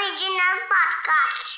Original 0.00 0.60
podcast. 0.66 1.48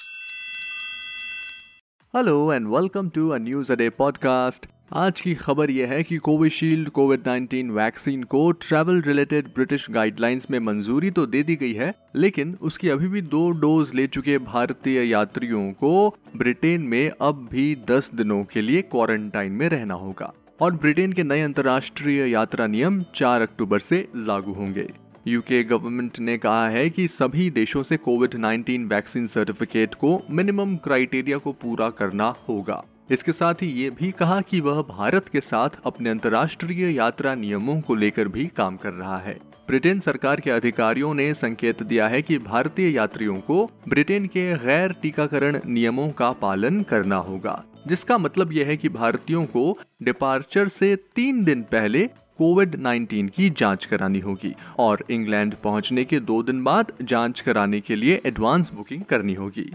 Hello 2.16 2.52
and 2.52 2.66
welcome 2.68 3.08
to 3.08 3.28
a 3.28 3.38
news 3.38 3.72
a 3.72 3.76
day 3.76 3.90
podcast 3.90 4.66
आज 4.92 5.20
की 5.20 5.34
खबर 5.34 5.70
यह 5.70 5.88
है 5.88 6.02
कि 6.02 6.16
कोविशील्ड 6.16 6.90
कोविड 6.90 7.22
19 7.22 7.70
वैक्सीन 7.70 8.22
को 8.22 8.50
ट्रैवल 8.50 9.02
रिलेटेड 9.02 9.46
ब्रिटिश 9.46 9.86
गाइडलाइंस 9.90 10.46
में 10.50 10.58
मंजूरी 10.58 11.10
तो 11.10 11.26
दे 11.26 11.42
दी 11.42 11.56
गई 11.56 11.72
है, 11.72 11.94
लेकिन 12.16 12.58
उसकी 12.62 12.88
अभी 12.88 13.08
भी 13.08 13.22
दो 13.22 13.50
डोज 13.50 13.94
ले 13.94 14.06
चुके 14.06 14.38
भारतीय 14.38 15.10
यात्रियों 15.10 15.72
को 15.72 16.16
ब्रिटेन 16.36 16.80
में 16.80 17.10
अब 17.20 17.48
भी 17.52 17.76
10 17.90 18.10
दिनों 18.14 18.44
के 18.44 18.62
लिए 18.62 18.82
क्वारंटाइन 18.82 19.52
में 19.52 19.68
रहना 19.68 19.94
होगा। 19.94 20.32
और 20.60 20.72
ब्रिटेन 20.72 21.12
के 21.12 21.22
नए 21.22 21.40
अंतर्राष्ट्रीय 21.40 22.30
यात्रा 22.30 22.66
नियम 22.66 23.02
4 23.02 23.40
अक्टूबर 23.40 23.78
से 23.78 24.08
लागू 24.16 24.52
होंगे। 24.52 25.01
यूके 25.26 25.62
गवर्नमेंट 25.64 26.18
ने 26.18 26.36
कहा 26.38 26.68
है 26.68 26.88
कि 26.90 27.06
सभी 27.08 27.50
देशों 27.50 27.82
से 27.82 27.96
कोविड 27.96 28.34
19 28.34 28.86
वैक्सीन 28.86 29.26
सर्टिफिकेट 29.26 29.94
को 29.94 30.20
मिनिमम 30.30 30.76
क्राइटेरिया 30.76 31.38
को 31.38 31.52
पूरा 31.52 31.90
करना 31.90 32.34
होगा। 32.48 32.82
इसके 33.10 33.32
साथ 33.32 33.54
ही 33.54 33.68
ये 33.72 33.90
भी 33.90 34.10
कहा 34.10 34.40
कि 34.40 34.60
वह 34.60 34.82
भारत 34.82 35.28
के 35.28 35.40
साथ 35.40 35.70
अपने 35.86 36.10
अंतर्राष्ट्रीय 36.10 36.94
यात्रा 36.96 37.34
नियमों 37.34 37.80
को 37.80 37.94
लेकर 37.94 38.28
भी 38.28 38.46
काम 38.46 38.76
कर 38.76 38.92
रहा 38.92 39.18
है। 39.18 39.38
ब्रिटेन 39.68 40.00
सरकार 40.00 40.40
के 40.40 40.50
अधिकारियों 40.50 41.12
ने 41.14 41.32
संकेत 41.34 41.82
दिया 41.82 42.08
है 42.08 42.22
कि 42.22 42.38
भारतीय 42.38 42.94
यात्रियों 42.94 43.36
को 43.40 43.64
ब्रिटेन 43.88 44.26
के 44.26 44.52
गैर 44.54 44.92
टीकाकरण 44.92 45.60
नियमों 45.66 46.08
का 46.10 46.30
पालन 46.32 46.82
करना 46.82 47.16
होगा, 47.16 47.62
जिसका 47.88 48.18
मतलब 48.18 48.52
यह 48.52 48.66
है 48.66 48.76
कि 48.76 48.88
भारतीयों 48.88 49.44
को 49.46 49.78
डिपार्चर 50.02 50.68
से 50.68 50.96
तीन 50.96 51.44
दिन 51.44 51.62
पहले 51.62 52.08
कोविड 52.42 52.74
19 52.76 53.28
की 53.30 53.50
जाँच 53.50 53.84
करानी 53.86 54.18
होगी 54.18 54.54
और 54.78 55.04
इंग्लैंड 55.10 55.54
पहुँचने 55.54 56.04
के 56.04 56.20
दो 56.20 56.42
दिन 56.42 56.62
बाद 56.64 56.92
जाँच 57.02 57.40
कराने 57.40 57.80
के 57.80 57.96
लिए 57.96 58.20
एडवांस 58.26 58.72
बुकिंग 58.74 59.02
करनी 59.02 59.34
होगी। 59.34 59.70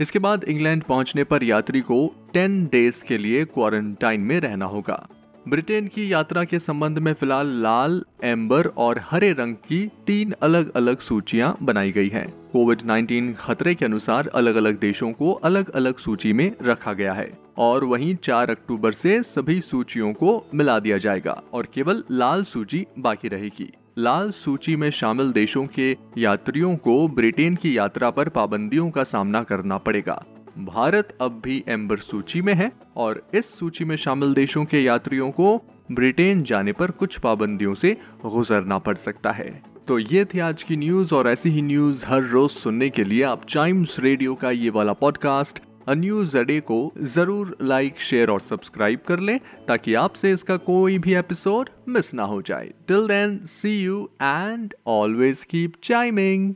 इसके 0.00 0.18
बाद 0.18 0.44
इंग्लैंड 0.44 0.82
पहुँचने 0.82 1.24
पर 1.24 1.42
यात्री 1.42 1.80
को 1.80 1.98
10 2.36 2.60
डेज़ 2.72 3.04
के 3.04 3.18
लिए 3.18 3.44
क्वारंटाइन 3.44 4.20
में 4.20 4.40
रहना 4.40 4.66
होगा। 4.66 5.06
ब्रिटेन 5.48 5.86
की 5.86 6.12
यात्रा 6.12 6.42
के 6.44 6.58
संबंध 6.58 6.98
में 6.98 7.12
फ़िलहाल 7.12 7.46
लाल, 7.62 8.02
एम्बर 8.24 8.66
और 8.76 9.00
हरे 9.10 9.32
रंग 9.32 9.54
की 9.68 9.86
तीन 10.06 10.34
अलग 10.42 10.72
अलग 10.72 10.98
सूचियाँ 10.98 11.56
बनाई 11.62 11.92
गई 11.92 12.08
हैं। 12.08 12.26
कोविड 12.52 12.80
19 12.80 13.32
खतरे 13.38 13.74
के 13.74 13.84
अनुसार 13.84 14.28
अलग 14.28 14.54
अलग 14.54 14.78
देशों 14.78 15.12
को 15.12 15.32
अलग 15.32 15.70
अलग 15.70 15.98
सूची 15.98 16.32
में 16.32 16.50
रखा 16.62 16.92
गया 16.92 17.12
है 17.12 17.30
और 17.58 17.84
वहीं 17.84 18.14
4 18.16 18.50
अक्टूबर 18.50 18.92
से 18.92 19.22
सभी 19.22 19.60
सूचियों 19.60 20.12
को 20.12 20.42
मिला 20.54 20.78
दिया 20.78 20.98
जाएगा 20.98 21.42
और 21.52 21.68
केवल 21.74 22.04
लाल 22.10 22.44
सूची 22.44 22.86
बाकी 22.98 23.28
रहेगी 23.28 23.72
लाल 23.98 24.30
सूची 24.30 24.76
में 24.76 24.90
शामिल 24.90 25.32
देशों 25.32 25.66
के 25.66 25.96
यात्रियों 26.18 26.76
को 26.76 27.06
ब्रिटेन 27.08 27.56
की 27.56 27.76
यात्रा 27.78 28.10
पर 28.10 28.28
पाबंदियों 28.28 28.90
का 28.90 29.04
सामना 29.04 29.42
करना 29.42 29.78
पड़ेगा 29.78 30.22
भारत 30.58 31.16
अब 31.20 31.40
भी 31.44 31.64
एम्बर 31.68 31.98
सूची 31.98 32.42
में 32.42 32.54
है 32.54 32.72
और 32.96 33.22
इस 33.34 33.58
सूची 33.58 33.84
में 33.84 33.96
शामिल 33.96 34.34
देशों 34.34 34.64
के 34.64 34.80
यात्रियों 34.80 35.30
को 35.30 35.56
ब्रिटेन 35.92 36.42
जाने 36.42 36.72
पर 36.72 36.90
कुछ 36.90 37.18
पाबंदियों 37.18 37.74
से 37.74 37.96
गुजरना 38.26 38.78
पड़ 38.78 38.96
सकता 38.96 39.32
है। 39.32 39.62
तो 39.88 39.98
ये 39.98 40.24
थी 40.24 40.38
आज 40.38 40.62
की 40.62 40.76
न्यूज़ 40.76 41.14
और 41.14 41.28
ऐसी 41.28 41.50
ही 41.50 41.62
न्यूज़ 41.62 42.04
हर 42.06 42.22
रोज 42.22 42.50
सुनने 42.50 42.90
के 42.90 43.04
लिए 43.04 43.22
आप 43.22 43.46
चाइम्स 43.46 43.98
रेडियो 44.00 44.34
का 44.34 44.50
ये 44.50 44.70
वाला 44.70 44.92
पॉडकास्ट 44.92 45.60
न्यूज़ 45.88 46.36
अडे 46.38 46.60
को 46.60 46.92
ज़रूर 47.02 47.56
लाइक 47.62 48.00
शेयर 48.00 48.30
और 48.30 48.40
सब्सक्राइब 48.40 49.00
कर 49.08 49.20
लें 49.20 49.38
ताकि 49.68 49.94
आपसे 49.94 50.32
इसका 50.32 50.56
कोई 50.56 50.98
भी 50.98 51.14
एपिसोड 51.14 51.70
मिस 51.88 52.12
ना 52.14 52.22
हो 52.22 52.42
जाए। 52.42 52.70
Till 52.88 53.06
then 53.08 53.38
see 53.44 53.70
you 53.82 54.08
and 54.22 54.74
always 54.86 55.44
keep 55.44 55.72
chiming 55.82 56.54